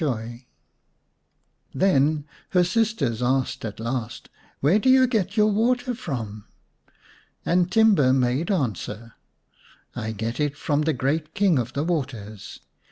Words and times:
by 0.03 0.47
Then 1.75 2.25
her 2.53 2.63
sisters 2.63 3.21
asked 3.21 3.63
at 3.63 3.79
last:" 3.79 4.29
Where 4.59 4.79
do 4.79 4.89
you 4.89 5.05
get 5.05 5.37
your 5.37 5.51
water 5.51 5.93
from?" 5.93 6.45
And 7.45 7.69
Timba 7.69 8.11
made 8.11 8.49
answer:" 8.49 9.13
I 9.95 10.13
get 10.13 10.39
it 10.39 10.57
from 10.57 10.81
the 10.81 10.93
great 10.93 11.35
King 11.35 11.59
of 11.59 11.73
the 11.73 11.83
Waters. 11.83 12.61